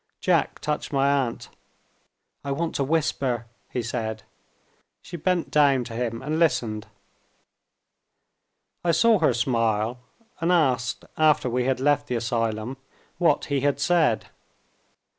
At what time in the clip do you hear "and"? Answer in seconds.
6.23-6.39, 10.39-10.51